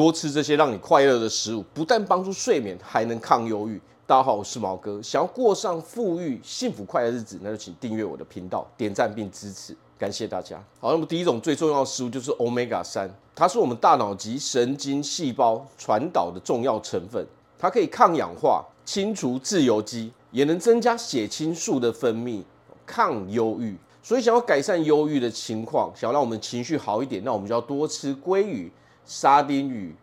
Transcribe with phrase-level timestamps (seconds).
[0.00, 3.78] 多吃这些让你快乐的食物，不但帮助睡眠，还能抗忧郁。
[4.06, 4.98] 大家好，我是毛哥。
[5.02, 10.56] 想要过上富裕、幸福、快乐的日子，那就请订阅我的频道，点赞并支持，感谢大家。
[10.80, 17.22] 好，那么第一种最重要的食物就是 Omega 三，它是我们大脑及神经细胞传导的重要成分，
[17.58, 22.42] 它可以抗氧化、清除自由基，也能增加血清素的分泌，
[22.86, 23.76] 抗忧郁。
[24.02, 28.72] 所以，想要改善忧郁的情况，想要让我们情绪好一点，那我们就要多吃鲑鱼、
[29.04, 29.94] 沙丁鱼、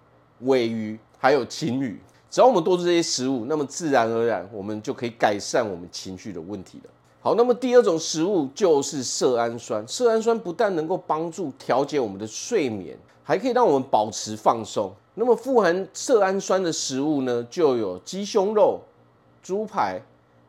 [0.43, 1.99] 鮪鱼，还有鯖鱼。
[2.29, 6.89] 只要我们多吃这些食物，那么自然而然我们就可以改善我们情绪的问题了。
[7.21, 9.85] 好，那么第二种食物就是色胺酸。
[9.87, 14.91] 色胺酸不但能够帮助调节我们的睡眠，还可以让我们保持放松。
[15.15, 18.79] 那么富含色胺酸的食物呢，就有鸡胸肉、
[19.41, 19.99] 猪排、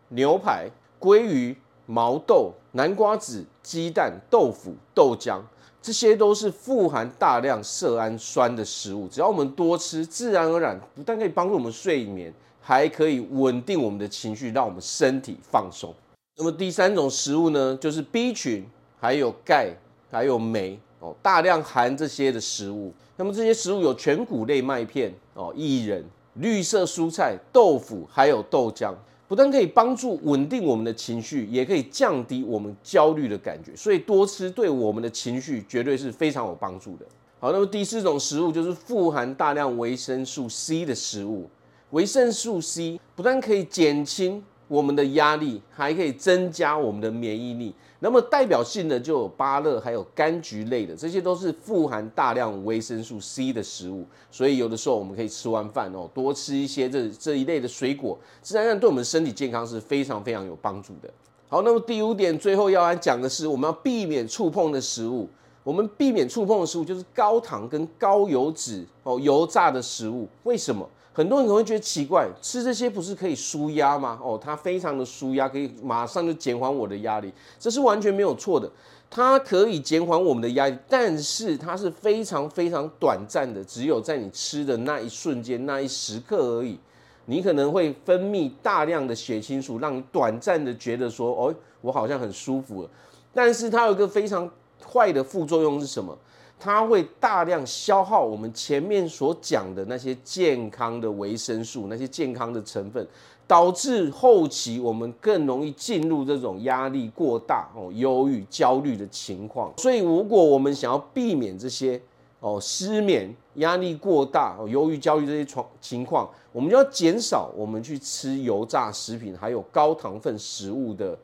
[0.09, 0.69] 牛排、
[1.01, 1.57] 鲑鱼、
[1.91, 5.41] 毛豆、南瓜子、鸡蛋、豆腐、豆浆。
[5.81, 15.95] 这些都是富含大量色胺酸的食物，只要我们多吃，自然而然不但可以帮助我们睡眠，还可以稳定我们的情绪，让我们身体放松。
[16.37, 18.67] 那么第三种食物呢，就是 B 群，
[19.01, 19.71] 还有钙，
[20.11, 22.93] 还有镁哦，大量含这些的食物。
[23.17, 28.93] 那么这些食物有全谷类麦片哦，薏仁、绿色蔬菜、豆腐，还有豆浆。
[29.29, 37.05] 不但可以帮助稳定我们的情绪，也可以降低我们焦虑的感觉，所以多吃对我们的情绪绝对是非常有帮助的。
[37.39, 41.49] 好，那么第四种食物就是富含大量维生素 C 的食物。
[41.91, 47.75] 维生素 C 不但可以减轻我们的压力，还可以增加我们的免疫力。
[48.01, 54.05] 那么代表性的就有芭乐，还有柑橘类的，这些都是富含大量维生素 C 的食物。
[54.31, 61.11] 所以有的时候我们可以吃完饭哦，多吃一些这这一类的水果，自然上对我们身体健康是非常非常有帮助的。
[61.49, 65.29] 好，那么第五点，最后要来讲的是我们要避免触碰的食物。
[65.65, 70.29] 我们避免触碰的食物就是高糖跟高油脂哦，油炸的食物。
[70.45, 70.89] 为什么？
[71.19, 74.21] 很多人可能会觉得奇怪，吃这些不是可以舒压吗？
[74.23, 78.71] 哦，它非常的舒压，可以马上就减缓我的压力，这是完全没有错的。
[79.11, 86.79] 它可以减缓我们的压力，但是它是非常非常短暂的，只有在你吃的那一瞬间、那一时刻而已。
[87.25, 92.91] 你可能会分泌大量的血清素，让你短暂的觉得说，哦，我好像很舒服了。
[93.35, 94.49] 但是它有一个非常
[94.89, 96.17] 坏的副作用是什么？
[96.61, 103.07] 它会大量消耗我们前面所讲的那些健康的维生素，那些健康的成分，
[103.47, 109.73] 导致后期我们更容易进入这种压力过大哦、忧郁、焦虑的情况。
[109.79, 112.01] 所以，如果我们想要避免这些
[112.41, 121.17] 哦失眠、压力过大、哦忧郁、焦虑这些状情况，我们就要减少我们去吃油炸食品，还有高糖分食物的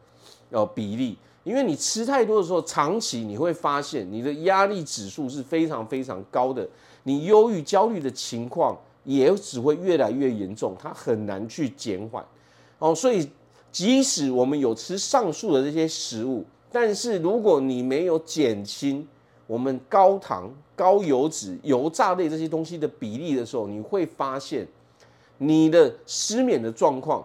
[0.51, 1.19] 呃比例。
[1.45, 6.67] 因为你吃太多的时候，长期你会发现你的压力指数是非常非常高的，
[7.03, 12.25] 你忧郁、焦虑的情况也只会越来越严重，它很难去减缓。
[12.79, 13.29] 哦，所以
[13.71, 19.07] 即使我们有吃上述的这些食物，但是如果你没有减轻
[19.47, 24.67] 我们高糖、高油脂、油炸类这些东西的比例的时候，你会发现
[25.37, 27.23] 你的失眠的状况。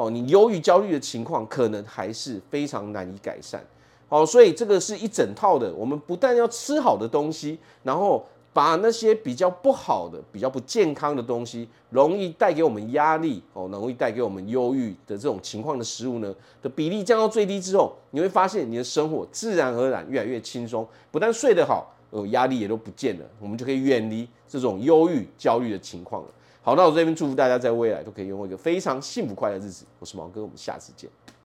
[0.00, 3.62] 哦，你忧郁、焦虑的情况可能还是非常难以改善。
[4.08, 5.70] 好，所以这个是一整套的。
[5.74, 26.28] 我们不但要吃好的东西，然后把那些比较不好的、比较不健康的东西，容易带给我们压力哦，容易带给我们忧郁的这种情况的食物呢的比例降到最低之后，你会发现你的生活自然而然越来越轻松，不但睡得好，呃，压力也都不见了，我们就可以远离这种忧郁、焦虑的情况了。
[26.62, 29.86] 好，那我这边祝福大家在未来都可以拥有一个非常幸福快乐的日子。
[29.98, 31.08] 我是毛哥，我们下次见。